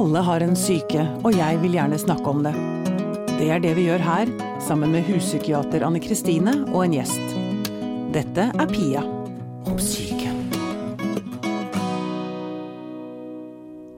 [0.00, 2.54] Alle har en syke, og jeg vil gjerne snakke om det.
[3.34, 4.30] Det er det vi gjør her,
[4.64, 7.34] sammen med huspsykiater Anne Kristine og en gjest.
[8.14, 9.02] Dette er Pia
[9.68, 10.32] om syke.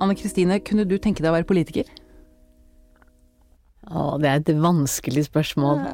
[0.02, 1.86] Anne Kristine, kunne du tenke deg å være politiker?
[3.86, 5.86] Å, det er et vanskelig spørsmål.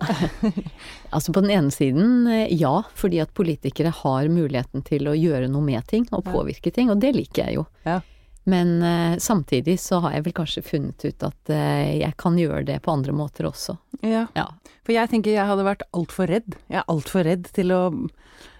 [1.14, 5.52] altså på den ene siden eh, ja, fordi at politikere har muligheten til å gjøre
[5.52, 7.72] noe med ting og påvirke ting, og det liker jeg jo.
[7.84, 8.00] Ja.
[8.48, 12.64] Men eh, samtidig så har jeg vel kanskje funnet ut at eh, jeg kan gjøre
[12.70, 13.76] det på andre måter også.
[14.00, 14.24] Ja.
[14.38, 14.46] Ja.
[14.86, 16.56] For jeg tenker jeg hadde vært altfor redd.
[16.70, 17.82] Jeg er altfor redd til å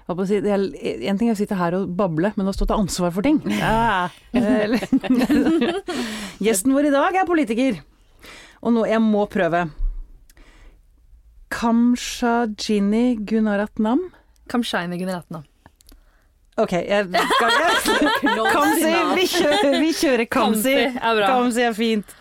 [0.09, 0.63] hva si, er,
[1.05, 3.43] En ting er å sitte her og bable, men å stå til ansvar for ting
[3.59, 4.09] ja.
[6.47, 7.83] Gjesten vår i dag er politiker.
[8.65, 9.67] Og nå, jeg må prøve.
[11.53, 14.09] Kamshajini Gunaratnam.
[14.49, 15.45] Kamshaini Gunaratnam.
[16.59, 20.75] Ok, jeg skal Kamsi, vi kjører, vi kjører Kamzy.
[20.99, 22.17] Kamzy er er fint.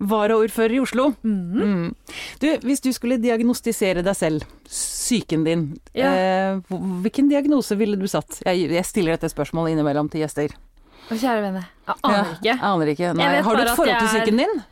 [0.00, 1.10] Varaordfører i Oslo.
[1.22, 1.90] Mm.
[2.40, 6.08] Du, hvis du skulle diagnostisere deg selv, psyken din, Ja.
[6.14, 6.60] eh,
[7.04, 8.40] hvilken diagnose ville du satt?
[8.46, 10.54] Jeg, jeg stiller dette spørsmålet innimellom til gjester.
[11.10, 11.62] Å, kjære vene.
[11.90, 12.46] Jeg aner ikke.
[12.48, 13.12] Ja, aner ikke.
[13.18, 13.30] Nei.
[13.36, 14.62] Jeg Har du et forhold til er- psyken din?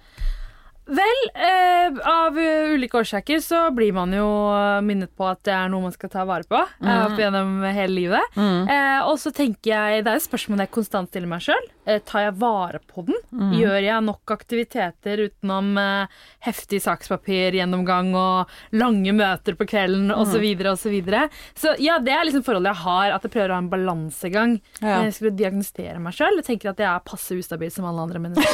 [0.88, 5.52] Vel, eh, av uh, ulike årsaker så blir man jo uh, minnet på at det
[5.52, 8.38] er noe man skal ta vare på eh, opp gjennom hele livet.
[8.38, 11.66] Eh, og så tenker jeg, det er et spørsmål jeg konstant stiller meg sjøl.
[11.88, 13.18] Eh, tar jeg vare på den?
[13.56, 16.16] Gjør jeg nok aktiviteter utenom eh,
[16.46, 20.36] heftig sakspapirgjennomgang og lange møter på kvelden osv.
[20.38, 23.56] Så, videre, og så, ja, det er liksom forholdet jeg har, at jeg prøver å
[23.56, 24.56] ha en balansegang.
[24.78, 25.00] Ja.
[25.06, 26.38] Jeg skulle diagnostere meg sjøl.
[26.46, 28.46] Tenker at jeg er passe ustabil som alle andre mennesker.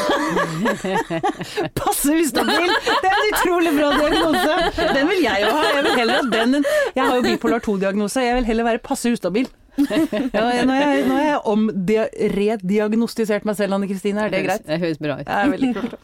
[1.81, 2.73] Passe ustabil!
[3.05, 4.55] Det er en utrolig bra diagnose!
[4.97, 5.67] Den vil jeg jo ha.
[5.71, 8.25] Jeg vil heller ha den enn Jeg har jo bipolar 2-diagnose.
[8.25, 9.49] Jeg vil heller være passe ustabil.
[9.75, 14.27] Ja, nå har jeg, jeg omrediagnostisert meg selv, Anne Kristine.
[14.27, 14.67] Er det greit?
[14.69, 15.27] Det høres bra ut.
[15.27, 15.95] Det er veldig kult.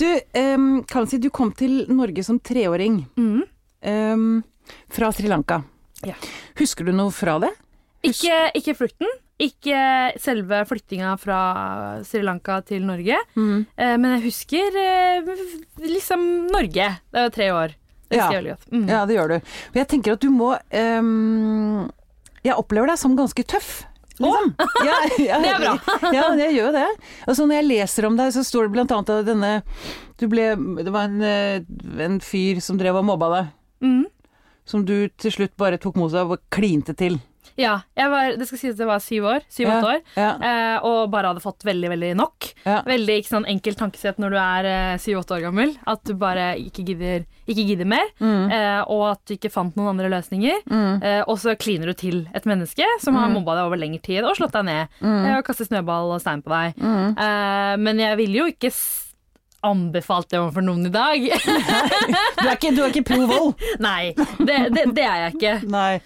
[0.00, 0.06] Du,
[0.40, 3.02] um, Kansi, du kom til Norge som treåring.
[3.20, 3.42] Mm.
[3.82, 4.42] Um,
[4.92, 5.60] fra Sri Lanka.
[6.06, 6.16] Ja.
[6.58, 7.52] Husker du noe fra det?
[8.06, 9.10] Ikke, ikke flukten.
[9.42, 9.78] Ikke
[10.22, 11.38] selve flyttinga fra
[12.06, 13.16] Sri Lanka til Norge.
[13.34, 15.30] Eh, men jeg husker eh,
[15.82, 16.90] liksom Norge.
[17.10, 17.74] Det var tre år.
[18.12, 18.26] Det Ja.
[18.30, 18.66] jeg veldig godt.
[18.72, 18.88] Mm.
[18.92, 19.38] Ja, det gjør du.
[19.72, 21.90] Men jeg tenker at du må um,
[22.44, 23.70] Jeg opplever deg som ganske tøff.
[24.20, 24.52] Liksom.
[24.84, 24.98] Ja,
[25.30, 25.74] ja, Det er bra.
[26.16, 26.86] ja, jeg gjør det.
[27.26, 29.52] Altså, når jeg leser om deg, så står det blant annet at denne
[30.20, 30.52] du ble,
[30.84, 31.64] Det var en, eh,
[32.04, 33.50] en fyr som drev og mobba deg.
[33.82, 34.04] Mm.
[34.68, 37.16] Som du til slutt bare tok mot deg og klinte til.
[37.60, 39.44] Ja, var, det skal sies at jeg var syv år.
[39.52, 40.00] Syv-åtte år.
[40.16, 42.48] Eh, og bare hadde fått veldig, veldig nok.
[42.88, 45.74] Veldig ikke sånn enkelt tankesett når du er eh, syv-åtte år gammel.
[45.90, 48.08] At du bare ikke gidder, ikke gidder mer.
[48.22, 48.48] Mm.
[48.56, 50.64] Eh, og at du ikke fant noen andre løsninger.
[50.72, 54.24] Eh, og så kliner du til et menneske som har mobba deg over lengre tid
[54.24, 54.98] og slått deg ned.
[55.04, 56.80] Eh, og kastet snøball og stein på deg.
[56.82, 58.72] Eh, men jeg ville jo ikke
[59.62, 61.22] anbefalt det overfor noen i dag.
[62.42, 63.52] Du er ikke, du er ikke pro vold?
[63.82, 64.10] Nei,
[64.42, 65.52] det, det, det er jeg ikke.
[65.70, 66.00] Nei.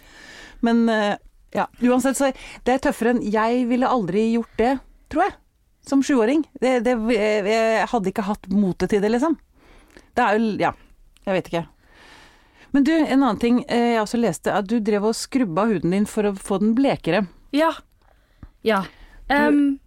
[0.67, 1.15] Men eh,
[1.57, 2.31] ja, uansett så
[2.65, 4.75] Det er tøffere enn Jeg ville aldri gjort det,
[5.13, 5.37] tror jeg.
[5.87, 6.43] Som sjuåring.
[6.61, 9.39] Det, det, jeg hadde ikke hatt motet til det, liksom.
[10.17, 10.73] Det er jo Ja,
[11.27, 11.65] jeg vet ikke.
[12.75, 15.95] Men du, en annen ting eh, jeg også leste, at du drev og skrubba huden
[15.95, 17.23] din for å få den blekere.
[17.57, 17.71] Ja.
[18.67, 18.83] Ja.
[19.31, 19.79] Um,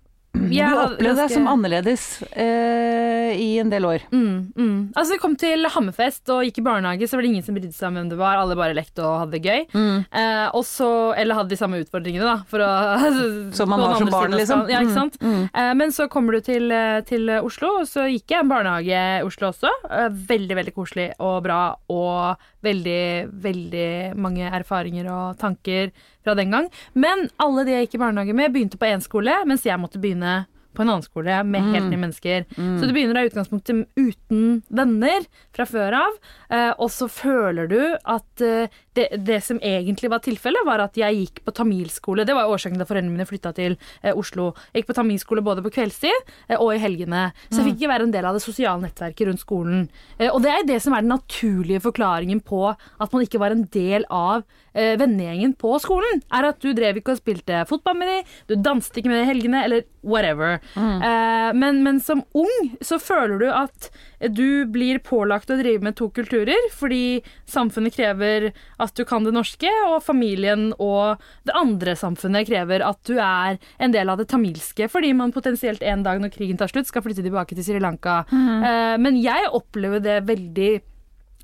[0.53, 4.05] jeg du opplevde deg som annerledes eh, i en del år.
[4.13, 4.77] Mm, mm.
[4.93, 7.75] Altså, vi kom til Hammerfest og gikk i barnehage, så var det ingen som brydde
[7.75, 8.39] seg om hvem du var.
[8.39, 9.65] Alle bare lekte og hadde det gøy.
[9.73, 10.05] Mm.
[10.21, 10.89] Eh, også,
[11.19, 12.37] eller hadde de samme utfordringene, da.
[12.49, 12.71] For å,
[13.57, 14.65] Som man har som barn, liksom.
[14.71, 15.19] Ja, ikke sant?
[15.21, 15.47] Mm.
[15.49, 19.03] Eh, men så kommer du til, eh, til Oslo, og så gikk jeg en barnehage
[19.19, 19.73] i Oslo også.
[19.89, 23.89] Eh, veldig, veldig koselig og bra, og veldig, veldig
[24.19, 25.93] mange erfaringer og tanker
[26.25, 26.69] fra den gang.
[26.93, 30.01] Men alle de jeg gikk i barnehage med, begynte på én skole, mens jeg måtte
[30.01, 30.43] begynne
[30.79, 32.45] på en annen skole med helt nye mennesker.
[32.55, 35.25] Så du begynner av i utgangspunktet uten venner
[35.55, 36.19] fra før av,
[36.55, 40.97] eh, og så føler du at eh, det, det som egentlig var tilfellet, var at
[40.99, 42.25] jeg gikk på tamilskole.
[42.27, 44.51] Det var årsaken da foreldrene mine flytta til eh, Oslo.
[44.69, 47.29] Jeg gikk på tamilskole både på kveldstid og i helgene.
[47.49, 49.85] Så jeg fikk ikke være en del av det sosiale nettverket rundt skolen.
[50.19, 53.55] Eh, og det er det som er den naturlige forklaringen på at man ikke var
[53.55, 54.45] en del av
[54.79, 56.23] eh, vennegjengen på skolen.
[56.31, 59.27] Er at du drev ikke og spilte fotball med dem, du danset ikke med dem
[59.27, 60.59] i helgene, eller whatever.
[60.79, 63.89] Eh, men, men som ung så føler du at
[64.35, 68.49] du blir pålagt å drive med to kulturer, fordi samfunnet krever
[68.79, 73.59] at du kan det norske, og familien og det andre samfunnet krever at du er
[73.79, 77.05] en del av det tamilske, fordi man potensielt en dag når krigen tar slutt, skal
[77.05, 78.21] flytte tilbake til Sri Lanka.
[78.29, 80.71] Eh, men jeg opplever det veldig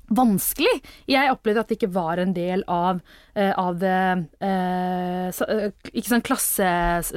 [0.08, 0.80] vanskelig.
[1.10, 3.00] Jeg opplevde at det ikke var en del av,
[3.36, 4.00] uh, av det
[4.44, 6.70] uh, eh, ikke sånn klasse,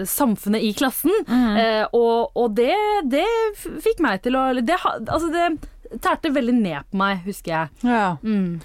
[0.10, 1.14] samfunnet i klassen.
[1.30, 2.76] Eh, og og det,
[3.10, 3.26] det
[3.58, 7.90] fikk meg til å Det, altså det tærte veldig ned på meg, husker jeg.
[7.90, 8.18] Ja.
[8.22, 8.60] Mm.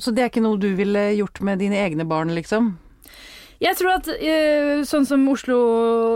[0.00, 2.74] Så det er ikke noe du ville gjort med dine egne barn, liksom?
[3.60, 5.56] Jeg tror at eh, sånn som Oslo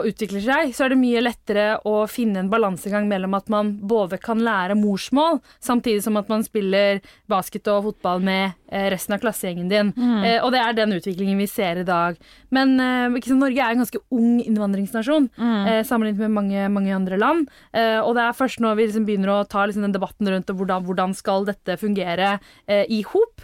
[0.09, 4.17] utvikler seg, så er det mye lettere å finne en balansegang mellom at man både
[4.23, 9.21] kan lære morsmål, samtidig som at man spiller basket og fotball med eh, resten av
[9.21, 9.93] klassegjengen din.
[10.25, 12.17] Eh, og det er den utviklingen vi ser i dag.
[12.55, 17.49] Men Norge er en ganske ung innvandringsnasjon eh, sammenlignet med mange, mange andre land.
[17.75, 20.85] Og det er først nå vi liksom begynner å ta liksom den debatten rundt hvordan,
[20.87, 22.37] hvordan skal dette fungere
[22.71, 23.43] i hop.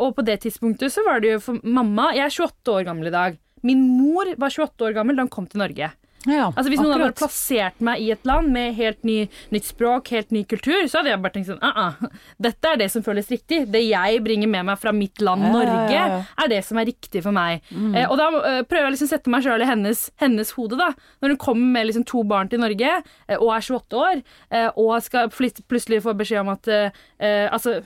[0.00, 3.10] Og på det tidspunktet så var det jo for mamma Jeg er 28 år gammel
[3.10, 3.19] i dag.
[3.66, 5.90] Min mor var 28 år gammel da hun kom til Norge.
[6.28, 9.22] Ja, Altså Hvis noen hadde plassert meg i et land med helt ny,
[9.54, 12.10] nytt språk, helt ny kultur, så hadde jeg bare tenkt sånn uh -uh.
[12.36, 13.70] Dette er det som føles riktig.
[13.72, 16.84] Det jeg bringer med meg fra mitt land, Ja, Norge, ja, er det som er
[16.84, 17.62] riktig for meg.
[17.72, 20.76] Eh, og da eh, prøver jeg liksom å sette meg sjøl i hennes, hennes hode,
[20.76, 20.92] da.
[21.22, 24.70] Når hun kommer med liksom to barn til Norge eh, og er 28 år, eh,
[24.76, 27.80] og skal plutselig få beskjed om at eh, eh, Altså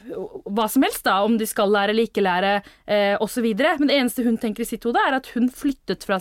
[0.45, 1.23] hva som helst, da.
[1.23, 3.45] Om de skal lære eller ikke lære, eh, osv.
[3.79, 6.19] Men det eneste hun tenker i sitt hode, er at hun flyttet fra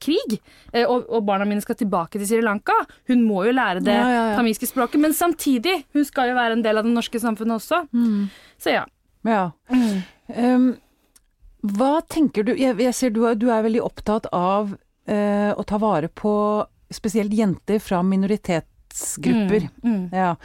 [0.00, 0.40] krig,
[0.74, 2.74] og, og barna mine skal tilbake til Sri Lanka.
[3.08, 4.36] Hun må jo lære det Ja, ja, ja.
[4.36, 7.84] tamilske språket, men samtidig, hun skal jo være en del av det norske samfunnet også.
[8.58, 8.84] Så ja.
[9.26, 9.50] Ja.
[10.28, 10.76] Um,
[11.74, 15.78] hva tenker du Jeg, jeg ser du du er veldig opptatt av uh, å ta
[15.82, 16.32] vare på
[16.94, 19.68] spesielt jenter fra minoritetsgrupper.
[19.82, 20.04] Mm.
[20.14, 20.36] Ja.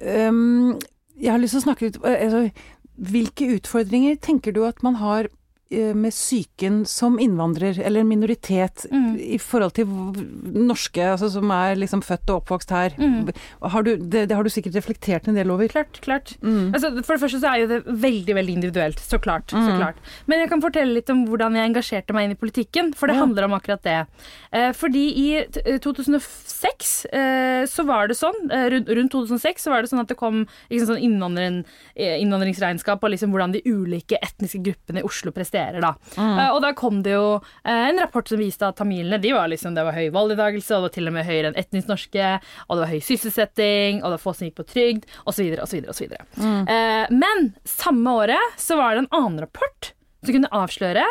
[0.00, 0.78] Um,
[1.18, 2.46] jeg har lyst til å snakke ut eh, altså,
[2.94, 5.28] Hvilke utfordringer tenker du at man har
[5.70, 9.16] med psyken som innvandrer eller minoritet Mm.
[9.18, 12.90] i forhold til norske, altså som er liksom født og oppvokst her?
[12.98, 13.32] Mm.
[13.62, 15.66] Har du, det, det har du sikkert reflektert en del over?
[15.68, 16.34] Klart, klart.
[16.42, 16.72] Mm.
[16.74, 18.98] Altså, for det første så er jo det veldig veldig individuelt.
[19.00, 19.48] Så klart.
[19.50, 19.78] så Mm.
[19.80, 19.96] klart.
[20.26, 23.16] Men jeg kan fortelle litt om hvordan jeg engasjerte meg inn i politikken, for det
[23.16, 23.24] Ja.
[23.24, 24.06] handler om akkurat det.
[24.52, 29.70] Eh, fordi i eh, 2006 eh, så var det sånn, eh, rundt, rundt 2006 så
[29.72, 31.64] var det sånn at det kom liksom sånn innvandring,
[31.96, 35.80] eh, innvandringsregnskap og liksom hvordan de ulike etniske gruppene i Oslo presterer.
[35.80, 35.94] da.
[36.18, 39.48] Eh, og da kom det jo eh, en rapport som viste at tamilene de var
[39.48, 42.30] liksom, det var høy valgdeltakelse, og det var til og med høyere enn etnisk norske,
[42.68, 45.54] og det var høy sysselsetting, og det var få som gikk på trygd, osv.
[45.62, 45.84] osv.
[45.94, 46.14] osv.
[47.14, 49.92] Men samme året så var det en annen rapport
[50.24, 51.04] som kunne avsløre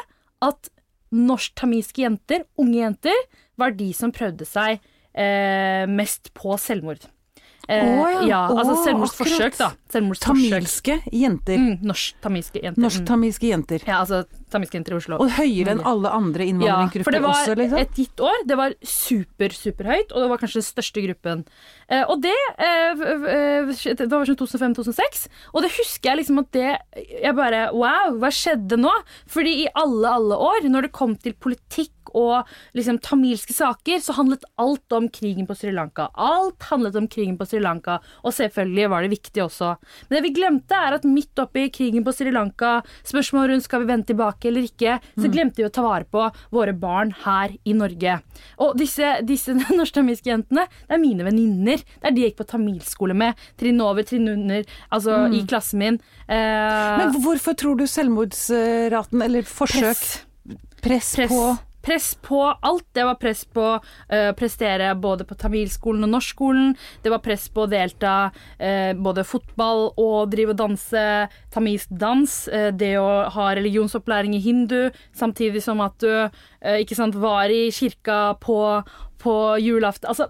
[0.44, 0.70] at
[1.14, 3.26] norsk-tamilske jenter, unge jenter,
[3.56, 4.80] var de som prøvde seg
[5.14, 7.06] eh, mest på selvmord.
[7.68, 8.42] Eh, oh, ja.
[8.52, 9.70] altså Å, selvmordsforsøk, da.
[9.94, 10.50] Selvmordsforsøk.
[10.52, 11.62] Tamilske jenter.
[11.62, 12.80] Mm, Norsk-tamilske jenter.
[12.82, 12.84] Mm.
[12.84, 13.86] Norsk-tamilske jenter.
[13.88, 15.20] Ja, altså tamilske jenter i Oslo.
[15.24, 17.80] Og høyere enn alle andre Ja, for det var også, liksom?
[17.80, 18.44] et gitt år.
[18.50, 21.46] Det var super, superhøyt, og det var kanskje den største gruppen.
[21.88, 23.74] Eh, og det, eh, eh,
[24.04, 26.70] det var sånn 2005-2006, og det husker jeg liksom at det
[27.24, 28.92] Jeg bare Wow, hva skjedde nå?
[29.30, 34.16] Fordi i alle, alle år, når det kom til politikk og liksom tamilske saker, så
[34.18, 36.10] handlet alt om krigen på Sri Lanka.
[36.14, 39.74] Alt handlet om krigen på Sri Lanka, og selvfølgelig var det viktig også.
[40.10, 42.76] Men det vi glemte, er at midt oppi krigen på Sri Lanka,
[43.08, 46.26] spørsmål rundt skal vi vende tilbake eller ikke, så glemte vi å ta vare på
[46.54, 48.20] våre barn her i Norge.
[48.64, 51.82] Og disse, disse norsk-tamilske jentene, det er mine venninner.
[52.00, 53.40] Det er de jeg gikk på tamilskole med.
[53.60, 54.64] Trinn over, trinn under,
[54.94, 56.00] altså i klassen min.
[56.28, 60.26] Eh, Men hvorfor tror du selvmordsraten, eller forsøk press.
[60.84, 61.30] Press, Press.
[61.32, 61.44] på
[61.84, 62.86] Press på alt.
[62.96, 63.80] Det var press på å
[64.40, 66.74] prestere både på tamilskolen og norskskolen.
[67.04, 71.04] Det var press på å delta uh, både fotball og drive og danse
[71.54, 72.38] tamilsk dans.
[72.48, 77.52] Uh, det å ha religionsopplæring i hindu, samtidig som at du eh, ikke sant, var
[77.54, 78.58] i kirka på,
[79.22, 80.10] på julaften.
[80.12, 80.30] Altså,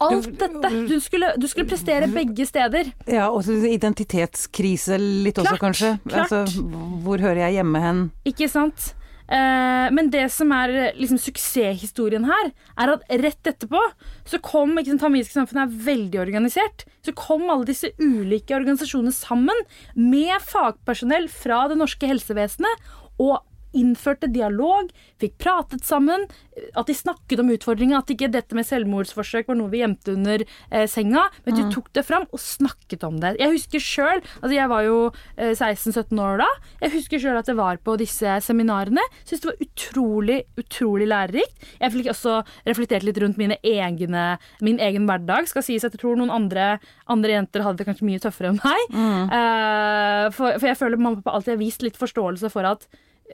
[0.00, 0.70] alt dette.
[0.88, 2.92] Du skulle, du skulle prestere begge steder.
[3.10, 5.92] Ja, og identitetskrise litt også, kanskje.
[6.06, 6.32] klart.
[6.32, 6.64] Altså,
[7.04, 8.08] hvor hører jeg hjemme hen?
[8.28, 8.94] Ikke sant?
[9.30, 12.50] Eh, men det som er eh, liksom, suksesshistorien her,
[12.82, 13.82] er at rett etterpå
[14.26, 16.84] så kom ikke sant, Tamilske samfunnet er veldig organisert.
[17.06, 23.38] Så kom alle disse ulike organisasjonene sammen med fagpersonell fra det norske helsevesenet og
[23.76, 26.26] innførte dialog, fikk pratet sammen,
[26.76, 30.44] at de snakket om utfordringer, at ikke dette med selvmordsforsøk var noe vi gjemte under
[30.44, 33.34] eh, senga, men de tok det fram og snakket om det.
[33.40, 34.98] Jeg husker sjøl, altså jeg var jo
[35.36, 36.48] eh, 16-17 år da,
[36.84, 41.66] jeg husker sjøl at jeg var på disse seminarene, Syns det var utrolig, utrolig lærerikt.
[41.80, 44.24] Jeg fikk også reflektert litt rundt mine egne,
[44.64, 46.74] min egen hverdag, skal sies at jeg tror noen andre,
[47.10, 48.96] andre jenter hadde det kanskje mye tøffere enn meg,
[49.30, 52.86] Eh, for, for jeg føler mamma og pappa alltid har vist litt forståelse for at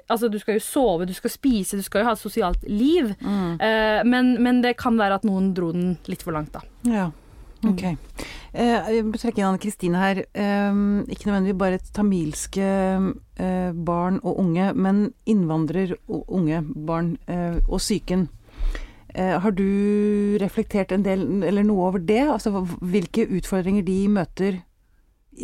[0.09, 3.13] Altså, du skal jo sove, du skal spise, du skal jo ha et sosialt liv.
[3.23, 6.61] Eh, men, men det kan være at noen dro den litt for langt, da.
[6.85, 7.07] Ja,
[7.67, 7.83] ok.
[8.53, 10.21] Eh, Jeg må trekke inn Anne Kristine her.
[10.35, 10.81] Eh,
[11.13, 17.79] Ikke nødvendigvis bare tamilske eh, barn og unge, men innvandrer og unge barn eh, og
[17.81, 18.29] psyken.
[19.17, 22.21] Eh, Har du reflektert en del, eller noe over det?
[22.29, 24.61] Altså hvilke utfordringer de møter,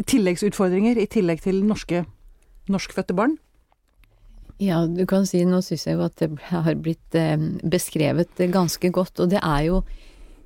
[0.06, 2.04] tilleggsutfordringer, i tillegg til norske,
[2.72, 3.38] norskfødte barn?
[4.62, 8.92] Ja, du kan si, nå syns jeg jo at det har blitt eh, beskrevet ganske
[8.94, 9.82] godt, og det er jo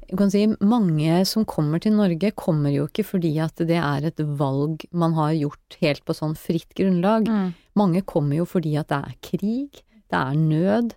[0.06, 4.06] du kan si, mange som kommer til Norge, kommer jo ikke fordi at det er
[4.06, 7.26] et valg man har gjort helt på sånn fritt grunnlag.
[7.74, 10.94] Mange kommer jo fordi at det er krig, det er nød,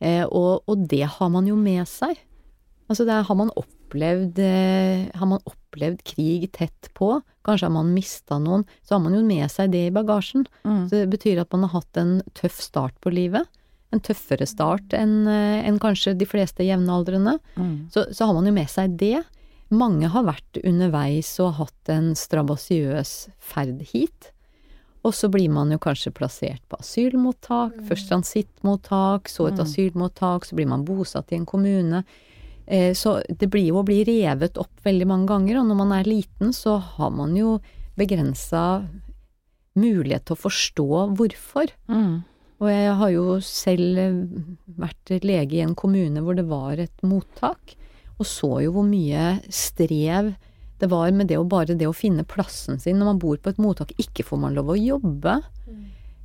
[0.00, 2.16] eh, og, og det har man jo med seg.
[2.88, 5.65] Altså, det har man opplevd eh, Har man opplevd
[6.04, 9.84] krig tett på, kanskje har man mista noen, så har man jo med seg det
[9.88, 10.46] i bagasjen.
[10.88, 13.46] Så det betyr at man har hatt en tøff start på livet.
[13.94, 17.38] En tøffere start enn en kanskje de fleste jevnaldrende.
[17.94, 19.22] Så, så har man jo med seg det.
[19.70, 24.32] Mange har vært underveis og hatt en strabasiøs ferd hit.
[25.06, 30.56] Og så blir man jo kanskje plassert på asylmottak, først transittmottak, så et asylmottak, så
[30.58, 32.02] blir man bosatt i en kommune.
[32.66, 35.92] Eh, Så det blir jo å bli revet opp veldig mange ganger, og når man
[35.92, 37.60] er liten så har man jo
[37.96, 38.84] begrensa
[39.76, 41.70] mulighet til å forstå hvorfor.
[42.58, 44.20] Og jeg har jo selv eh,
[44.80, 47.74] vært lege i en kommune hvor det var et mottak,
[48.18, 50.34] og så jo hvor mye strev
[50.80, 53.48] det var med det å bare det å finne plassen sin når man bor på
[53.52, 53.92] et mottak.
[54.00, 55.38] Ikke får man lov å jobbe,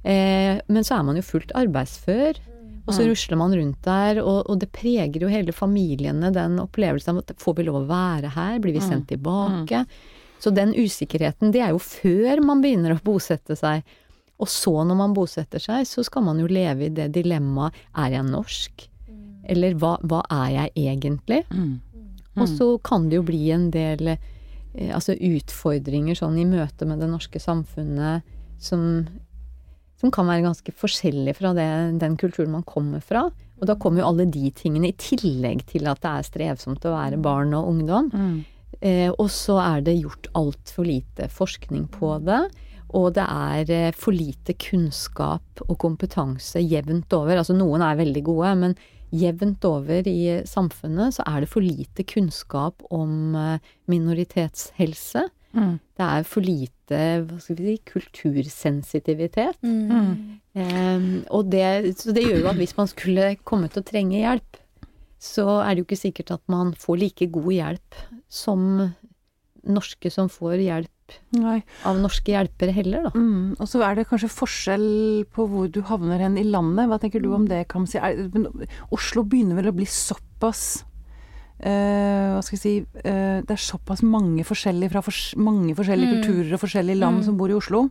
[0.03, 2.39] eh, men så er man jo fullt arbeidsfør.
[2.87, 7.13] Og så rusler man rundt der, og, og det preger jo hele familiene, den opplevelsen
[7.13, 9.83] av at får vi lov å være her, blir vi sendt tilbake?
[10.41, 13.85] Så den usikkerheten, det er jo før man begynner å bosette seg.
[14.41, 18.15] Og så når man bosetter seg, så skal man jo leve i det dilemmaet er
[18.15, 18.87] jeg norsk?
[19.51, 21.43] Eller hva, hva er jeg egentlig?
[22.41, 27.01] Og så kan det jo bli en del eh, altså utfordringer sånn i møte med
[27.03, 28.23] det norske samfunnet
[28.61, 29.05] som,
[30.01, 31.69] som kan være ganske forskjellig fra det,
[32.01, 33.27] den kulturen man kommer fra.
[33.61, 36.95] Og da kommer jo alle de tingene i tillegg til at det er strevsomt å
[36.95, 38.09] være barn og ungdom.
[38.81, 42.41] Eh, og så er det gjort altfor lite forskning på det.
[42.97, 47.37] Og det er eh, for lite kunnskap og kompetanse jevnt over.
[47.37, 48.75] Altså noen er veldig gode, men
[49.11, 53.69] jevnt over i samfunnet så er det for lite kunnskap om eh,
[55.53, 55.87] minoritetshelse.
[56.01, 59.59] Det er for lite hva skal vi si, kultursensitivitet.
[59.61, 61.67] Eh, og det,
[61.99, 64.57] så det gjør jo at hvis man skulle komme til å trenge hjelp,
[65.21, 68.65] så er det jo ikke sikkert at man får like god hjelp som
[69.61, 71.59] norske som får hjelp Nei.
[71.85, 73.11] av norske hjelpere heller, da.
[73.13, 73.57] Mm.
[73.59, 74.87] Og så er det kanskje forskjell
[75.33, 76.87] på hvor du havner hen i landet.
[76.89, 77.99] Hva tenker du om det, Kamzy?
[78.95, 80.81] Oslo begynner vel å bli såpass
[81.63, 82.75] eh, Hva skal jeg si
[83.05, 87.37] uh, Det er såpass mange forskjellige fra fors mange forskjellige kulturer og forskjellige land som
[87.39, 87.89] bor i Oslo.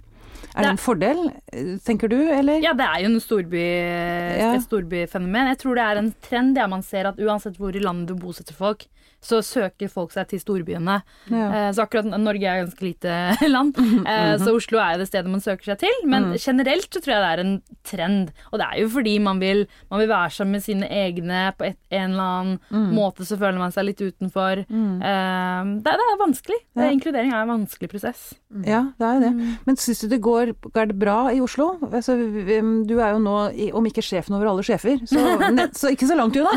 [0.57, 1.19] Er det en fordel,
[1.53, 2.59] eh, tenker du, eller?
[2.65, 4.55] Ja, det er jo storby, Ja.
[4.55, 5.51] et storbyfenomen.
[5.53, 8.15] Jeg tror det er en trend ja, man ser at uansett hvor i landet du
[8.19, 8.87] bosetter folk,
[9.21, 10.99] så søker folk seg til storbyene.
[11.29, 11.47] Ja.
[11.53, 13.15] Eh, Så akkurat Norge er ganske lite
[13.55, 13.77] land,
[14.09, 15.99] eh, så Oslo er jo det stedet man søker seg til.
[16.09, 18.33] Men generelt så tror jeg det er en trend.
[18.53, 21.69] Og det er jo fordi man vil, man vil være sammen med sine egne på
[21.69, 24.65] et, en eller annen måte, så føler man seg litt utenfor.
[24.65, 26.59] Eh, Det, det er vanskelig.
[26.79, 26.89] Ja.
[26.95, 28.25] Inkludering er en vanskelig prosess.
[28.67, 29.33] Ja, det er jo det.
[29.69, 31.77] Men syns du det går Er det bra i Oslo?
[31.93, 33.37] Altså, du er jo nå,
[33.79, 35.23] om ikke sjefen over alle sjefer, så,
[35.81, 36.57] så ikke så langt unna.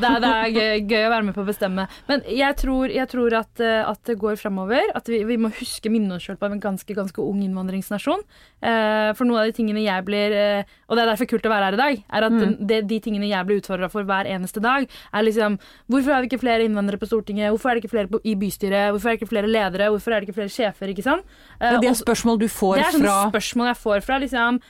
[0.00, 1.86] det, det er gøy å være med på å bestemme.
[2.08, 4.88] Men jeg tror, jeg tror at, eh, at det går framover.
[4.94, 8.22] At vi, vi må huske minne oss selv på en ganske, ganske ung innvandringsnasjon.
[8.62, 11.50] Eh, for noe av de tingene jeg blir eh, Og det er derfor kult å
[11.50, 12.02] være her i dag.
[12.12, 12.66] Er at Mm.
[12.66, 15.58] de, De tingene jeg blir utfordra for hver eneste dag, er liksom
[15.90, 17.50] Hvorfor er det ikke flere innvandrere på Stortinget?
[17.52, 18.92] Hvorfor er det ikke flere på, i bystyret?
[18.94, 19.90] Hvorfor er det ikke flere ledere?
[19.92, 20.88] Hvorfor er det ikke flere sjefer?
[20.94, 21.26] Ikke sant?
[21.60, 24.18] Eh, Det er spørsmål du får fra det er sånne fra spørsmål jeg får fra
[24.22, 24.60] liksom,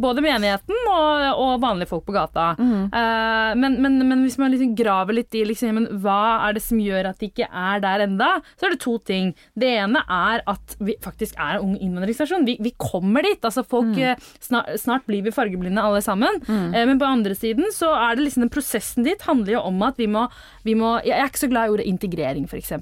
[0.00, 2.46] både menigheten og, og vanlige folk på gata.
[2.58, 2.84] Mm.
[2.92, 6.62] Eh, men, men, men hvis man liksom graver litt i liksom, men hva er det
[6.64, 9.32] som gjør at de ikke er der enda, så er det to ting.
[9.58, 12.46] Det ene er at vi faktisk er en ung innvandringsstasjon.
[12.48, 13.40] Vi, vi kommer dit.
[13.42, 14.26] altså folk, mm.
[14.42, 16.40] snart, snart blir vi fargeblinde alle sammen.
[16.48, 16.74] Mm.
[16.88, 19.98] men på andre siden så er det liksom den prosessen dit handler jo om at
[20.00, 20.26] vi må,
[20.66, 22.74] vi må Jeg er ikke så glad i ordet integrering, f.eks.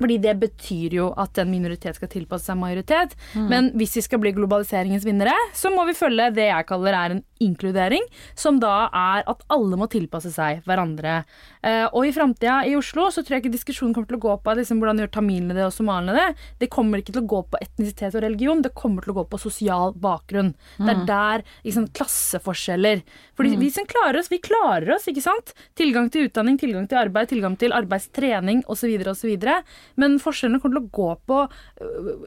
[0.00, 3.14] Fordi det betyr jo at en minoritet skal tilpasse seg majoritet.
[3.50, 7.14] Men hvis vi skal bli globaliseringens vinnere, så må vi følge det jeg kaller er
[7.14, 8.04] en inkludering,
[8.38, 11.20] som da er at alle må tilpasse seg hverandre.
[11.64, 14.36] Eh, og i framtida i Oslo så tror jeg ikke diskusjonen kommer til å gå
[14.44, 16.46] på liksom, hvordan gjør tamilene det og somalene det.
[16.62, 19.26] Det kommer ikke til å gå på etnisitet og religion, det kommer til å gå
[19.32, 20.54] på sosial bakgrunn.
[20.78, 23.04] Det er der liksom, klasseforskjeller.
[23.36, 25.54] Fordi vi som klarer oss, vi klarer oss, ikke sant?
[25.78, 28.94] Tilgang til utdanning, tilgang til arbeid, tilgang til arbeidstrening osv.
[29.10, 29.34] osv.
[30.00, 31.40] men forskjellene kommer til å gå på
[31.84, 32.24] øh,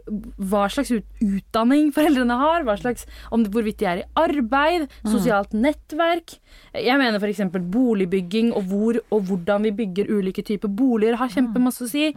[0.49, 5.55] hva slags utdanning foreldrene har, hva slags, om det, hvorvidt de er i arbeid, sosialt
[5.57, 6.37] nettverk.
[6.77, 7.43] Jeg mener f.eks.
[7.73, 12.09] boligbygging og hvor og hvordan vi bygger ulike typer boliger har kjempemasse å si.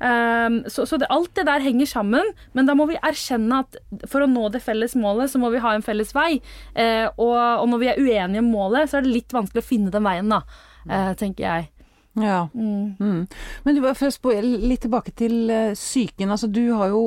[0.00, 3.78] Um, så så det, alt det der henger sammen, men da må vi erkjenne at
[4.10, 6.40] for å nå det felles målet, så må vi ha en felles vei.
[6.74, 9.70] Uh, og, og når vi er uenige om målet, så er det litt vanskelig å
[9.70, 10.42] finne den veien, da,
[10.88, 11.70] uh, tenker jeg.
[12.18, 12.48] Ja.
[12.54, 12.96] Mm.
[12.98, 13.26] Mm.
[13.64, 16.30] Men for å spå litt tilbake til eh, psyken.
[16.34, 17.02] Altså, du har jo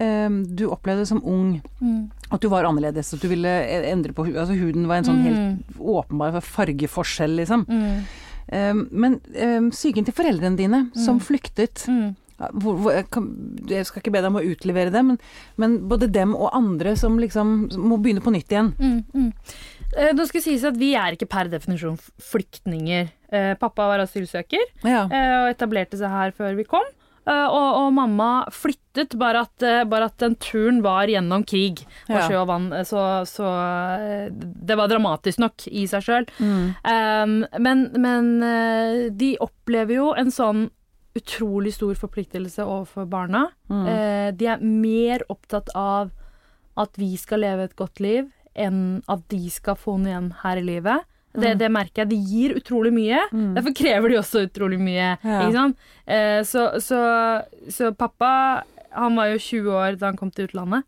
[0.00, 2.10] eh, Du opplevde som ung Mm.
[2.30, 5.22] at du var annerledes, at du ville e- endre på Altså huden var en sånn
[5.24, 7.64] helt åpenbar fargeforskjell, liksom.
[7.68, 8.02] Mm.
[8.52, 9.20] Um, men
[9.70, 12.16] psyken til foreldrene dine, som flyktet Mm.
[12.58, 13.28] hvor, hvor, jeg, kan,
[13.68, 15.18] jeg skal ikke be deg om å utlevere det, men,
[15.56, 18.72] men både dem og andre som liksom må begynne på nytt igjen.
[18.80, 19.32] Mm, mm.
[19.96, 23.10] Eh, Nå skal det sies at Vi er ikke per definisjon flyktninger.
[23.32, 25.04] Eh, pappa var asylsøker Ja.
[25.06, 26.82] eh, og etablerte seg her før vi kom.
[27.28, 31.84] Eh, og, og mamma flyttet, bare at, eh, bare at den turen var gjennom krig
[32.08, 32.22] og Ja.
[32.28, 32.72] sjø og vann.
[32.72, 33.46] eh, Så, så
[34.00, 36.26] eh, det var dramatisk nok i seg sjøl.
[36.40, 37.46] Mm.
[37.60, 38.40] men men
[39.16, 40.70] de opplever jo en sånn
[41.14, 43.48] utrolig stor forpliktelse overfor barna.
[43.68, 43.86] Mm.
[43.86, 46.10] Eh, de er mer opptatt av
[46.78, 50.56] at vi skal leve et godt liv, enn at de skal få noe igjen her
[50.56, 51.02] i livet.
[51.32, 52.08] Det, det merker jeg.
[52.10, 53.20] De gir utrolig mye.
[53.54, 55.12] Derfor krever de også utrolig mye.
[55.22, 55.66] Ja.
[56.06, 57.00] Eh, så, så,
[57.70, 60.82] så pappa han var jo 20 år da han kom til utlandet.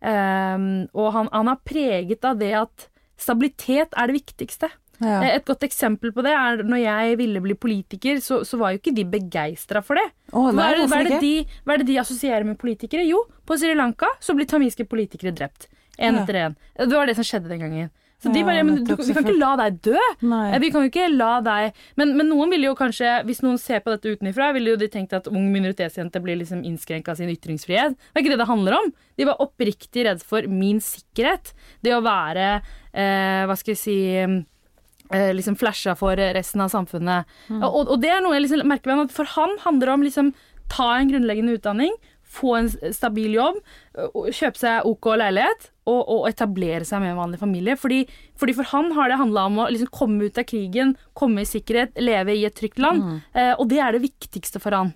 [0.00, 2.86] Eh, og han, han er preget av det at
[3.20, 4.70] stabilitet er det viktigste.
[5.00, 5.20] Ja.
[5.24, 8.74] Eh, Et godt eksempel på det er når jeg ville bli politiker, så, så var
[8.74, 10.06] jo ikke de begeistra for det.
[10.32, 12.58] Oh, nei, hva, er det, hva, er det de, hva er det de assosierer med
[12.60, 13.06] politikere?
[13.08, 15.68] Jo, på Sri Lanka så blir tamilske politikere drept.
[16.00, 16.22] Én Ja.
[16.22, 16.54] etter én.
[16.78, 17.90] Det var det som skjedde den gangen.
[18.20, 20.00] Så de Ja, bare, men du, Vi kan ikke la deg dø!
[20.28, 20.58] Nei.
[20.60, 23.80] Vi kan jo ikke la deg men, men noen ville jo kanskje, hvis noen ser
[23.84, 27.96] på dette utenfra, ville jo de tenkt at ung minoritetsjente blir liksom innskrenka sin ytringsfrihet.
[27.96, 28.92] Det er ikke det det handler om.
[29.16, 31.54] De var oppriktig redd for min sikkerhet.
[31.80, 37.28] Det å være eh, Hva skal jeg si eh, liksom flasha for resten av samfunnet.
[37.58, 40.32] Og, og det er noe jeg liksom merker at for han handler det om liksom
[40.70, 41.94] ta en grunnleggende utdanning,
[42.30, 43.56] få en stabil jobb,
[43.90, 47.74] kjøpe seg OK leilighet og, og etablere seg med en vanlig familie.
[47.78, 48.04] Fordi,
[48.38, 51.48] fordi for han har det handla om å liksom komme ut av krigen, komme i
[51.48, 53.22] sikkerhet, leve i et trygt land.
[53.34, 54.92] Eh, og det er det viktigste for han.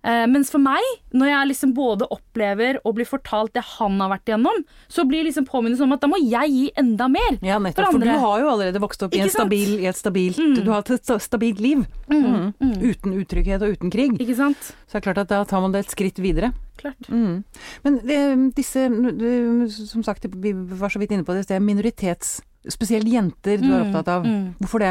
[0.00, 4.14] Eh, mens for meg, når jeg liksom både opplever og blir fortalt det han har
[4.14, 7.36] vært igjennom, så blir liksom påminnelsen om at da må jeg gi enda mer.
[7.44, 7.90] Ja, nettopp.
[7.90, 8.16] For, andre.
[8.16, 10.94] du har jo allerede vokst opp i, en stabil, i et stabilt Du har hatt
[10.96, 11.84] et stabilt liv.
[12.08, 12.54] Mm.
[12.80, 14.16] Uten utrygghet og uten krig.
[14.30, 16.54] Så det er klart at da tar man det et skritt videre.
[16.80, 17.08] Klart.
[17.08, 17.42] Mm.
[17.84, 18.86] Men eh, disse,
[19.90, 22.38] som sagt, vi var så vidt inne på det i sted, minoritets...
[22.68, 24.26] Spesielt jenter du er opptatt av.
[24.28, 24.58] mm.
[24.60, 24.90] Hvorfor det?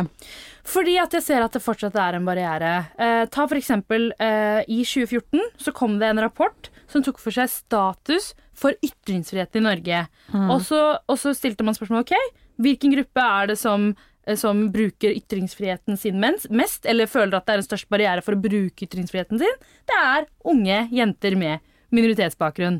[0.66, 2.72] Fordi at jeg ser at det fortsatt er en barriere.
[2.98, 7.36] Eh, ta for eksempel eh, i 2014 så kom det en rapport som tok for
[7.36, 10.02] seg status for ytringsfrihet i Norge.
[10.34, 12.16] Og, så, og så stilte man spørsmål ok,
[12.58, 17.54] hvilken gruppe er det som eh, som bruker ytringsfriheten sin mest, eller føler at det
[17.54, 22.80] er en størst barriere for å bruke ytringsfriheten sin, det er unge jenter med minoritetsbakgrunn.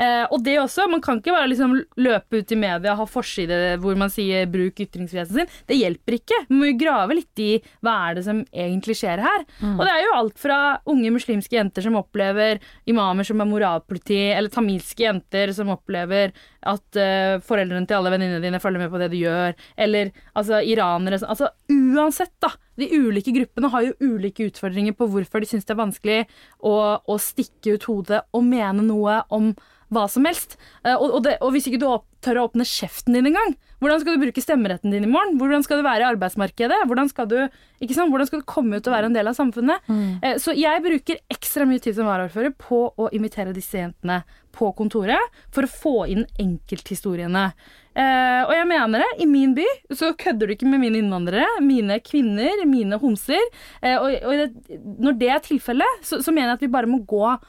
[0.00, 3.08] Eh, og det også, man kan ikke bare liksom løpe ut i media og ha
[3.08, 5.58] forside hvor man sier 'bruk ytringsfriheten sin'.
[5.68, 6.40] Det hjelper ikke.
[6.48, 7.50] Man må jo grave litt i
[7.84, 9.46] hva er det som egentlig skjer her.
[9.78, 14.20] Og det er jo alt fra unge muslimske jenter som opplever imamer som er moralpoliti,
[14.34, 16.34] eller tamilske jenter som opplever
[16.68, 20.60] at uh, foreldrene til alle venninnene dine følger med på det du gjør, eller altså
[20.60, 22.52] iranere Altså uansett, da.
[22.80, 26.18] De ulike gruppene har jo ulike utfordringer på hvorfor de syns det er vanskelig
[26.64, 29.52] å, å stikke ut hodet og mene noe om
[29.90, 30.56] hva som helst.
[30.84, 33.54] Eh, og, og, det, og hvis ikke du opp, tør å åpne kjeften din engang,
[33.80, 35.38] hvordan skal du bruke stemmeretten din i morgen?
[35.40, 36.82] Hvordan skal du være i arbeidsmarkedet?
[36.84, 37.38] Hvordan skal du,
[37.80, 38.12] ikke sant?
[38.12, 39.88] Hvordan skal du komme ut og være en del av samfunnet?
[39.88, 40.36] Mm.
[40.42, 44.20] så jeg bruker ekstra mye tid som varaordfører på å invitere disse jentene
[44.52, 47.46] på kontoret for å få inn enkelthistoriene.
[47.90, 49.64] Eh, og jeg mener det, i min by
[49.96, 53.40] så kødder du ikke med mine innvandrere, mine kvinner, mine homser.
[53.82, 56.90] Eh, og og det, når det er tilfellet, så, så mener jeg at vi bare
[56.90, 57.48] må gå eh,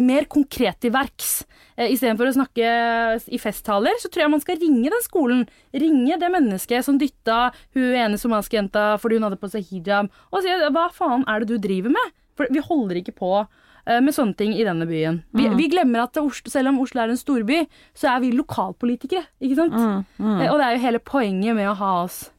[0.00, 1.44] mer konkret til verks.
[1.78, 2.72] Eh, Istedenfor å snakke
[3.32, 5.46] i festtaler, så tror jeg man skal ringe den skolen.
[5.72, 10.10] Ringe det mennesket som dytta hun ene somaliske jenta fordi hun hadde på seg hijab,
[10.32, 12.12] og si hva faen er det du driver med?
[12.38, 13.32] For vi holder ikke på
[13.86, 15.22] eh, med sånne ting i denne byen.
[15.34, 17.62] Vi, vi glemmer at Oslo, selv om Oslo er en storby,
[17.96, 19.72] så er vi lokalpolitikere, ikke sant?
[20.44, 22.30] Eh, Og det er jo hele poenget med å ha oss.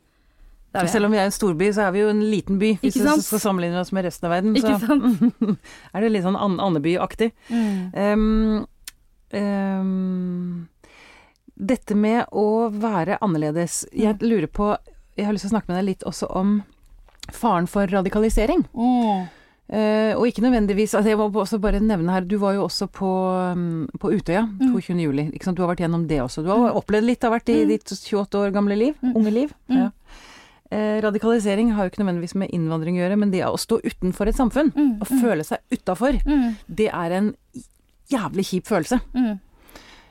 [0.88, 2.76] Selv om vi er en storby, så er vi jo en liten by.
[2.84, 4.54] Hvis vi skal sammenligne oss med resten av verden.
[4.56, 5.58] Ikke så sant?
[5.94, 7.32] er det litt sånn An- Andeby-aktig.
[7.50, 7.80] Mm.
[7.98, 8.68] Um,
[9.34, 10.68] um,
[11.60, 14.30] dette med å være annerledes Jeg Mm.
[14.30, 14.78] lurer på
[15.18, 16.62] Jeg har lyst til å snakke med deg litt også om
[17.36, 18.64] faren for radikalisering.
[18.74, 19.28] Mm.
[19.70, 22.88] Uh, og ikke nødvendigvis altså Jeg må også bare nevne her, du var jo også
[22.90, 23.10] på,
[23.54, 24.96] um, på Utøya 22.
[25.04, 25.28] juli.
[25.30, 26.42] Du har vært gjennom det også.
[26.42, 28.96] Du har opplevd litt, har vært i ditt 28 år gamle liv.
[29.04, 29.54] Unge liv.
[29.68, 29.92] Ja.
[30.70, 34.30] Eh, radikalisering har jo ikke nødvendigvis med innvandring å gjøre, men det å stå utenfor
[34.30, 34.70] et samfunn,
[35.02, 36.20] og føle seg utafor,
[36.68, 37.32] det er en
[38.10, 39.00] jævlig kjip følelse.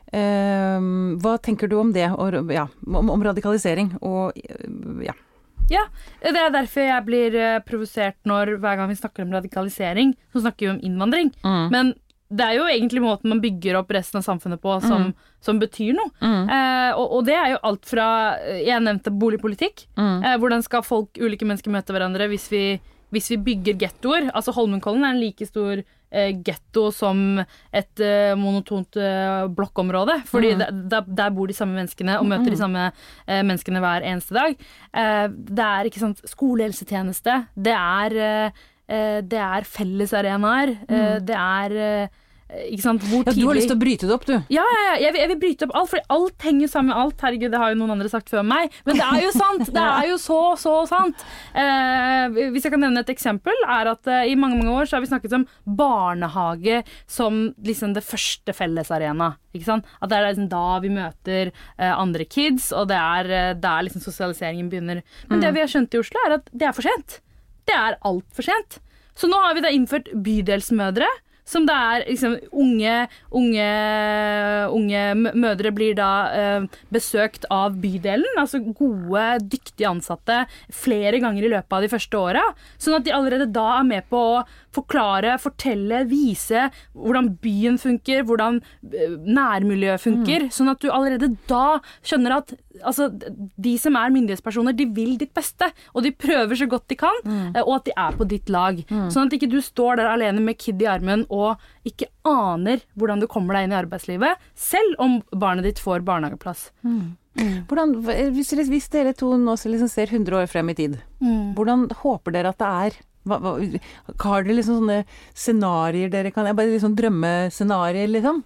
[0.08, 0.80] Uh,
[1.20, 4.32] hva tenker du om det, og, ja, om, om radikalisering og
[5.04, 5.12] ja.
[5.68, 5.82] Ja,
[6.24, 10.40] det er derfor jeg blir eh, provosert når hver gang vi snakker om radikalisering, så
[10.40, 11.28] snakker vi om innvandring.
[11.44, 11.92] Men
[12.28, 15.10] det er jo egentlig måten man bygger opp resten av samfunnet på som,
[15.40, 16.10] som betyr noe.
[16.20, 19.86] Eh, og, og det er jo alt fra eh, Jeg nevnte boligpolitikk.
[19.96, 22.64] Eh, hvordan skal folk, ulike mennesker møte hverandre hvis vi,
[23.14, 24.28] hvis vi bygger gettoer?
[24.36, 27.40] Altså Holmenkollen er en like stor eh, getto som
[27.72, 30.20] et eh, monotont eh, blokkområde.
[30.28, 34.04] Fordi der, der, der bor de samme menneskene og møter de samme eh, menneskene hver
[34.04, 34.58] eneste dag.
[34.92, 37.40] Eh, det er ikke sant, skolehelsetjeneste.
[37.56, 38.50] Det er,
[38.88, 40.74] det er fellesarenaer.
[40.88, 41.26] Mm.
[41.28, 42.16] det er eh,
[42.80, 43.32] sant, ja.
[43.36, 44.32] Du har lyst til å bryte det opp, du.
[44.48, 44.94] ja, ja, ja.
[45.02, 47.24] Jeg, vil, jeg vil bryte opp alt, for alt henger sammen med alt.
[47.24, 48.72] Herregud, det har jo noen andre sagt før meg.
[48.88, 49.66] Men det er jo sant!
[49.78, 51.20] Det er jo så, så sant.
[51.52, 54.96] Eh, hvis jeg kan nevne et eksempel, er at eh, i mange mange år så
[54.96, 55.44] har vi snakket om
[55.78, 59.34] barnehage som liksom det første fellesarena.
[59.54, 59.88] Ikke sant?
[60.00, 63.86] At det er liksom da vi møter eh, andre kids, og det er eh, der
[63.86, 65.04] liksom sosialiseringen begynner.
[65.28, 67.20] Men det vi har skjønt i Oslo, er at det er for sent.
[67.68, 68.80] Det er altfor sent.
[69.18, 71.08] Så nå har vi da innført bydelsmødre.
[71.48, 72.94] Som det er liksom unge,
[73.32, 73.68] unge,
[74.76, 78.36] unge mødre blir da eh, besøkt av bydelen.
[78.36, 82.44] Altså gode, dyktige ansatte flere ganger i løpet av de første åra.
[82.76, 84.44] Sånn at de allerede da er med på å
[84.76, 88.60] forklare, fortelle, vise hvordan byen funker, hvordan
[88.92, 90.50] eh, nærmiljøet funker.
[90.52, 95.32] Sånn at du allerede da skjønner at altså, de som er myndighetspersoner, de vil ditt
[95.36, 95.70] beste.
[95.94, 97.58] Og de prøver så godt de kan, mm.
[97.64, 98.80] og at de er på ditt lag.
[98.88, 103.22] Sånn at ikke du står der alene med kid i armen og ikke aner hvordan
[103.22, 106.68] du kommer deg inn i arbeidslivet, selv om barnet ditt får barnehageplass.
[107.68, 107.94] Hvordan,
[108.34, 110.98] hvis, hvis dere to nå liksom ser 100 år frem i tid,
[111.54, 112.98] hvordan håper dere at det er?
[113.28, 113.52] Hva, hva,
[114.24, 115.02] har dere liksom sånne
[115.36, 118.40] scenarioer dere kan Bare liksom drømmescenarioer, liksom?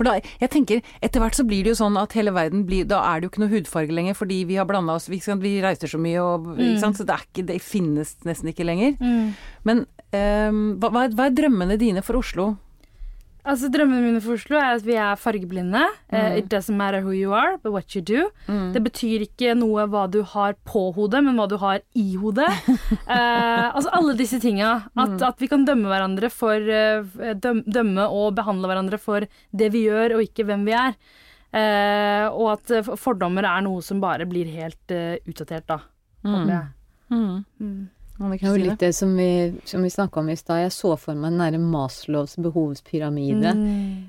[0.00, 2.86] For da, jeg tenker, Etter hvert så blir det jo sånn at hele verden blir
[2.88, 5.52] Da er det jo ikke noe hudfarge lenger, fordi vi har blanda oss vi, vi
[5.60, 8.96] reiser så mye, og, ikke sant, så det, er ikke, det finnes nesten ikke lenger.
[9.68, 9.84] Men
[10.16, 12.54] um, hva, hva er- hva er drømmene dine for Oslo?
[13.48, 15.80] Altså Drømmene mine for Oslo er at vi er fargeblinde.
[16.12, 18.26] Eh, it doesn't matter who you are, but what you do.
[18.74, 22.48] Det betyr ikke noe hva du har på hodet, men hva du har i hodet.
[22.68, 24.74] uh, altså alle disse tinga.
[24.96, 29.24] At, at vi kan dømme hverandre for uh, døm, Dømme og behandle hverandre for
[29.56, 30.98] det vi gjør, og ikke hvem vi er.
[32.30, 34.92] Og at fordommer er noe som bare blir helt
[35.26, 35.80] utdatert, da.
[36.22, 36.68] Håper jeg.
[37.10, 39.30] Anne Det er jo litt det som vi,
[39.64, 40.66] som vi snakka om i stad.
[40.66, 43.54] Jeg så for meg den derre Maslows behovspyramide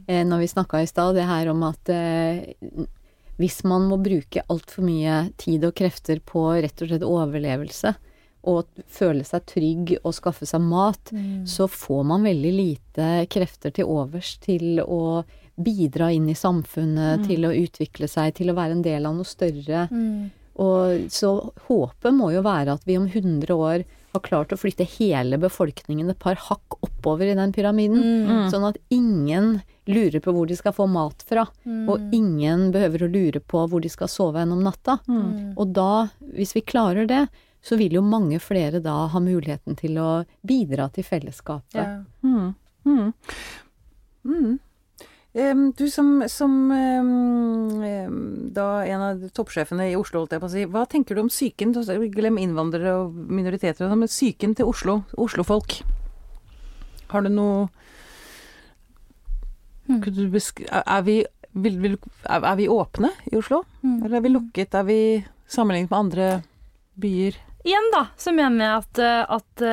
[0.07, 1.15] eh, når vi snakka i stad.
[1.15, 2.41] Det her om at eh,
[3.39, 7.93] hvis man må bruke altfor mye tid og krefter på rett og slett overlevelse,
[8.51, 11.11] og føle seg trygg og skaffe seg mat,
[11.45, 15.21] så får man veldig lite krefter til overs til å
[15.61, 19.29] bidra inn i samfunnet, til å utvikle seg, til å være en del av noe
[19.29, 19.87] større.
[20.61, 21.31] Og så
[21.67, 26.09] håpet må jo være at vi om 100 år har klart å flytte hele befolkningen
[26.11, 28.01] et par hakk oppover i den pyramiden.
[28.51, 31.45] Sånn at ingen lurer på hvor de skal få mat fra.
[31.89, 34.99] Og ingen behøver å lure på hvor de skal sove gjennom natta.
[35.55, 37.25] Og da, hvis vi klarer det,
[37.61, 40.09] så vil jo mange flere da ha muligheten til å
[40.41, 41.77] bidra til fellesskapet.
[41.77, 42.03] Ja.
[44.25, 44.59] Mm.
[45.33, 45.51] Mm.
[45.51, 45.73] Mm.
[45.77, 46.69] Du som, som
[48.51, 51.31] da en av toppsjefene i Oslo, holdt jeg på å si, hva tenker du om
[51.31, 51.73] psyken?
[52.11, 55.81] Glem innvandrere og minoriteter, og sånn, men psyken til Oslo, Oslofolk.
[57.11, 57.69] Har du noe
[59.91, 60.37] Kunne du.
[60.71, 61.17] Er vi,
[61.51, 63.65] vil, vil, er, vi åpne i Oslo?
[63.83, 64.75] Eller er vi lukket?
[64.77, 64.99] Er vi
[65.51, 66.27] sammenlignet med andre
[67.01, 67.39] byer?
[67.67, 69.65] Igjen da, så mener jeg at, eh, at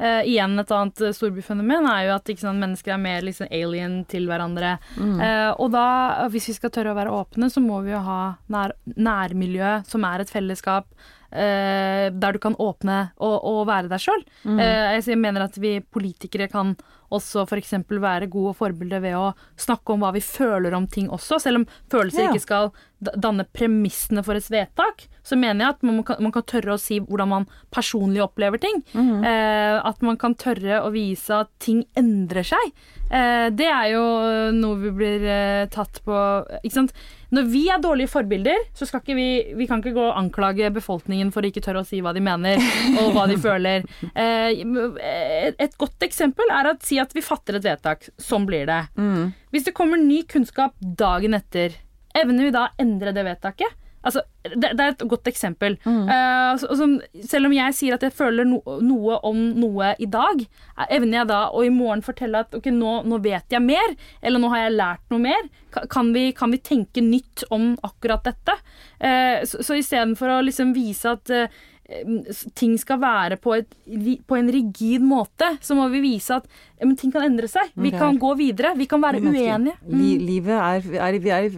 [0.00, 3.50] eh, igjen et annet eh, storbyfenomen er jo at ikke sant, mennesker er mer liksom
[3.52, 4.76] alien til hverandre.
[4.98, 5.86] Eh, og da,
[6.32, 8.20] hvis vi skal tørre å være åpne, så må vi jo ha
[8.52, 10.88] nær, nærmiljø som er et fellesskap.
[11.32, 14.24] Eh, der du kan åpne og, og være deg sjøl.
[14.44, 16.76] jeg mener at vi politikere kan
[17.10, 17.72] også f.eks.
[17.90, 21.40] være gode forbilder ved å snakke om hva vi føler om ting også.
[21.42, 22.30] Selv om følelser Ja.
[22.30, 26.42] ikke skal danne premissene for et vedtak, så mener jeg at man kan, man kan
[26.42, 28.82] tørre å si hvordan man personlig opplever ting.
[28.94, 32.72] Eh, at man kan tørre å vise at ting endrer seg.
[33.10, 34.04] Eh, det er jo
[34.54, 36.14] noe vi blir eh, tatt på
[36.62, 36.94] Ikke sant.
[37.30, 39.26] Når vi er dårlige forbilder, så skal ikke vi
[39.58, 42.22] Vi kan ikke gå og anklage befolkningen for å ikke tørre å si hva de
[42.24, 42.58] mener,
[43.00, 43.86] og hva de føler.
[44.14, 44.62] Eh,
[45.62, 48.08] et godt eksempel er å si at vi fatter et vedtak.
[48.20, 48.80] Sånn blir det.
[49.54, 51.76] Hvis det kommer ny kunnskap dagen etter,
[52.18, 53.76] evner vi da å endre det vedtaket?
[54.00, 55.76] Altså, det, det, er et godt eksempel.
[55.84, 56.08] Mm.
[56.08, 56.88] Uh, så, så,
[57.28, 60.44] selv om jeg sier at jeg føler no, noe om noe i dag,
[60.88, 64.40] evner jeg da å i morgen fortelle at ok, nå, nå, vet jeg mer, eller
[64.40, 65.50] nå har jeg lært noe mer?
[65.92, 68.56] Kan vi, kan vi tenke nytt om akkurat dette?
[69.02, 71.60] Uh, så, så istedenfor å liksom vise at uh,
[72.54, 73.72] ting skal være på, et,
[74.26, 76.46] på, en rigid måte, så må vi vise at
[76.78, 77.72] ja, ting kan endre seg.
[77.74, 78.72] Vi kan gå videre.
[78.78, 79.74] Vi kan være uenige.
[79.82, 80.04] Mm.
[80.22, 81.48] Livet er, er, er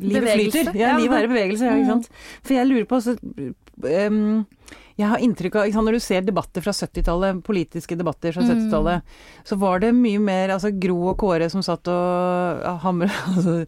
[0.00, 0.72] Livet flyter.
[0.78, 1.68] Ja, livet er i bevegelse.
[1.68, 2.08] Ja, ikke sant.
[2.42, 4.46] For jeg lurer på så, um,
[4.94, 9.44] jeg har inntrykk av, Når du ser debatter fra 70-tallet, politiske debatter fra 70-tallet, mm.
[9.50, 13.60] så var det mye mer altså Gro og Kåre som satt og hamra altså,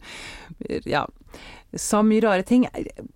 [0.87, 1.05] Ja
[1.75, 2.65] sa mye rare ting.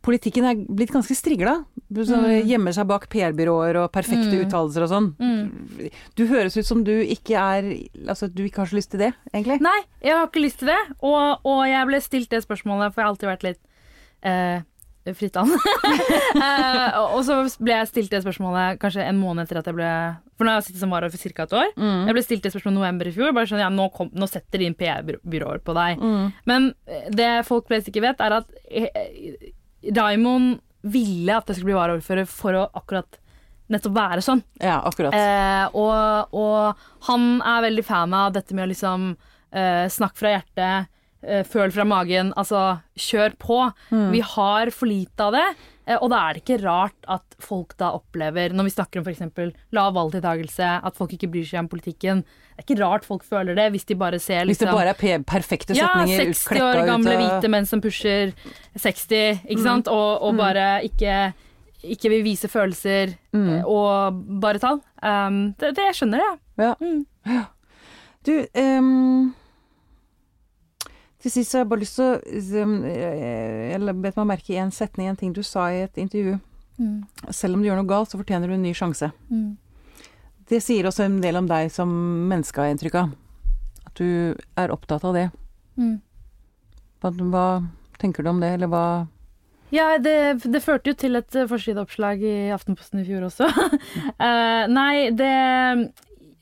[0.04, 1.62] Politikken er blitt ganske strigla.
[1.92, 2.48] Mm.
[2.48, 4.44] Gjemmer seg bak PR-byråer og perfekte mm.
[4.46, 5.10] uttalelser og sånn.
[5.22, 5.90] Mm.
[6.20, 7.72] Du høres ut som du ikke er
[8.12, 9.60] Altså du ikke har så lyst til det, egentlig?
[9.64, 10.80] Nei, jeg har ikke lyst til det.
[11.00, 13.62] Og, og jeg ble stilt det spørsmålet, for jeg har alltid vært litt
[14.28, 14.64] eh,
[15.18, 15.50] Frittan.
[15.50, 19.92] uh, og så ble jeg stilt det spørsmålet kanskje en måned etter at jeg ble
[20.38, 21.48] For nå har jeg sittet som vara for ca.
[21.48, 21.72] et år.
[21.78, 22.04] Mm.
[22.10, 23.34] Jeg ble stilt det spørsmålet i november i fjor.
[23.38, 26.02] Bare sånn, ja, nå, kom, nå setter inn PR-byråer på deg.
[26.02, 26.28] Mm.
[26.50, 29.50] Men eh, det folk flest ikke vet, er at eh,
[29.90, 33.20] Raymond ville at jeg skulle bli varaordfører for å akkurat
[33.72, 34.42] nettopp være sånn.
[34.62, 35.16] Ja, akkurat.
[35.16, 40.36] Eh, og, og, han er veldig fan av dette med å liksom eh, snakke fra
[40.36, 42.32] hjertet føl fra magen.
[42.40, 43.60] Altså, kjør på.
[43.92, 44.08] Mm.
[44.16, 45.46] Vi har for lite av det.
[45.92, 49.08] Eh, og da er det ikke rart at folk da opplever, når vi snakker om
[49.08, 49.54] f.eks.
[49.76, 52.24] lav valgtiltakelse, at folk ikke bryr seg om politikken.
[52.24, 54.82] Det er ikke rart folk føler det, hvis de bare ser liksom Hvis det liksom
[54.82, 58.36] bare er perfekte setninger Ja, 60 år gamle ut, hvite menn som pusher
[58.78, 59.66] 60, ikke mm.
[59.66, 60.44] sant, og, og mm.
[60.44, 61.18] bare ikke,
[61.98, 63.64] ikke vil vise følelser mm.
[63.66, 64.84] og bare tall.
[65.02, 66.40] Um, det, det skjønner jeg.
[66.62, 66.74] Ja.
[66.78, 67.06] Mm.
[67.32, 67.46] ja.
[68.22, 69.32] Du, um
[71.22, 72.62] til sist har jeg bare lyst til å
[73.72, 76.40] Jeg bet meg merke i en setning, en ting du sa i et intervju.
[76.82, 77.04] Mm.
[77.30, 79.12] Selv om du gjør noe galt, så fortjener du en ny sjanse.
[79.30, 79.58] Mm.
[80.50, 81.92] Det sier også en del om deg som
[82.32, 83.14] menneske, har jeg inntrykk av.
[83.86, 84.10] At du
[84.60, 85.28] er opptatt av det.
[85.78, 86.00] Mm.
[87.02, 87.48] Hva, hva,
[88.02, 88.86] tenker du om det, eller hva
[89.72, 93.48] ja, det, det førte jo til et forsideoppslag i Aftenposten i fjor også.
[93.48, 95.32] uh, nei, det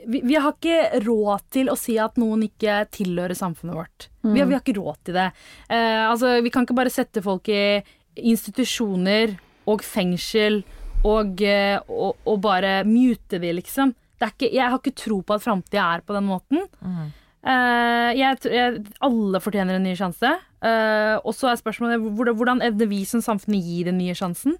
[0.05, 4.09] vi, vi, har ikke råd til å si at noen ikke tilhører samfunnet vårt.
[4.23, 4.33] Mm.
[4.33, 5.29] Vi, har, vi, har, ikke råd til det.
[5.67, 7.79] Eh, altså, vi kan ikke bare sette folk i
[8.19, 9.35] institusjoner
[9.69, 10.61] og fengsel
[11.07, 13.93] og, eh, og, og bare mute de, liksom.
[14.19, 16.65] Ikke, jeg har ikke tro på at framtida er på den måten.
[16.83, 17.11] Mm.
[17.39, 20.33] Eh, jeg, jeg, alle fortjener en ny sjanse.
[20.59, 24.57] Eh, og så er spørsmålet hvordan, evner vi som samfunn å gi den nye sjansen?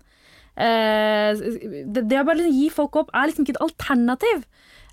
[0.59, 4.47] Eh, det, det å bare gi folk opp er liksom ikke et alternativ.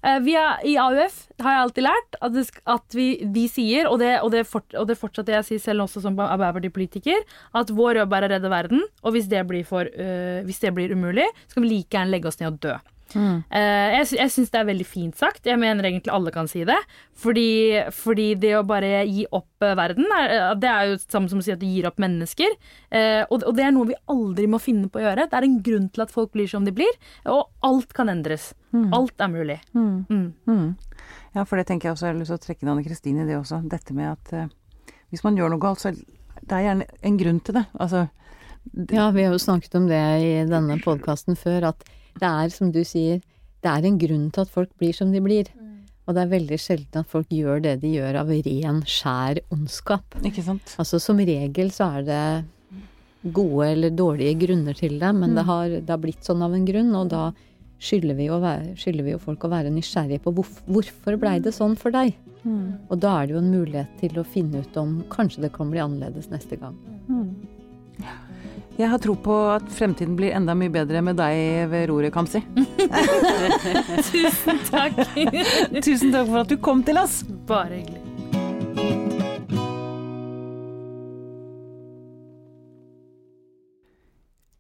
[0.07, 3.99] Eh, er, I AUF har jeg alltid lært at, det, at vi, vi, sier, og
[4.03, 7.25] det, og, det fort, og det, fortsatte jeg sier selv også som Arbeiderpartipolitiker,
[7.59, 8.85] at vår jobb er å redde verden.
[9.03, 12.15] Og hvis det blir, for, uh, hvis det blir umulig, så kan vi like gjerne
[12.15, 12.77] legge oss ned og dø.
[13.15, 13.43] Mm.
[13.53, 15.47] Uh, jeg jeg syns det er veldig fint sagt.
[15.47, 16.79] Jeg mener egentlig alle kan si det.
[17.17, 17.49] Fordi,
[17.95, 21.47] fordi det å bare gi opp uh, verden, er, det er jo samme som å
[21.47, 22.57] si at du gir opp mennesker.
[22.97, 25.29] Og, og, det er noe vi aldri må finne på å gjøre.
[25.31, 27.01] Det er en grunn til at folk blir som de blir.
[27.33, 28.53] Og alt kan endres.
[28.73, 28.91] Mm.
[28.97, 29.61] Alt er mulig.
[29.77, 30.05] Mm.
[30.09, 30.29] mm.
[30.47, 30.69] mm.
[31.37, 32.07] Ja, for det tenker jeg også.
[32.09, 33.61] Jeg har lyst til å trekke inn Anne Kristine i det også.
[33.69, 34.53] Dette med at
[35.13, 37.67] hvis man gjør noe galt, så det er gjerne en grunn til det.
[37.77, 38.07] Altså
[38.73, 41.87] ja, vi har jo snakket om det i denne podkasten før, at
[42.21, 43.23] det er, som du sier,
[43.65, 45.49] det er en grunn til at folk blir som de blir.
[45.55, 45.87] Mm.
[46.07, 50.19] Og det er veldig sjelden at folk gjør det de gjør av ren, skjær ondskap.
[50.23, 50.77] Ikke sant?
[50.81, 52.23] Altså som regel så er det
[53.35, 55.35] gode eller dårlige grunner til det, men mm.
[55.35, 57.25] det, har, det, har, blitt sånn av en grunn, og da
[57.83, 58.39] skylder vi jo,
[58.79, 62.15] skylder vi jo folk å være nysgjerrige på hvorf, hvorfor blei det sånn for deg?
[62.47, 62.87] Mm.
[62.87, 65.73] Og da er det jo en mulighet til å finne ut om kanskje det kan
[65.73, 66.79] bli annerledes neste gang.
[67.11, 67.56] Mm.
[68.77, 72.43] Jeg har tro på at fremtiden blir enda mye bedre med deg ved roret, Kamzy.
[74.11, 74.99] Tusen takk.
[75.87, 77.23] Tusen takk for at du kom til oss.
[77.49, 78.03] Bare hyggelig.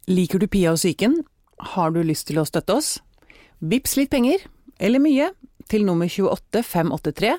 [0.07, 1.19] Liker du Pia og psyken?
[1.75, 2.95] Har du lyst til å støtte oss?
[3.61, 4.41] Vips litt penger,
[4.81, 5.29] eller mye,
[5.69, 7.35] til nummer 28583,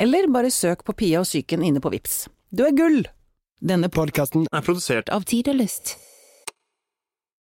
[0.00, 2.24] eller bare søk på Pia og psyken inne på Vips.
[2.48, 3.02] Du er gull!
[3.60, 5.96] Denne podkasten er produsert av Tid og Lyst.